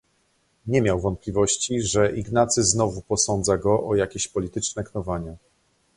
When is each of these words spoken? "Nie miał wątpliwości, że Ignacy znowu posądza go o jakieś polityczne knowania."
"Nie 0.67 0.81
miał 0.81 0.99
wątpliwości, 0.99 1.81
że 1.81 2.11
Ignacy 2.11 2.63
znowu 2.63 3.01
posądza 3.01 3.57
go 3.57 3.87
o 3.87 3.95
jakieś 3.95 4.27
polityczne 4.27 4.83
knowania." 4.83 5.35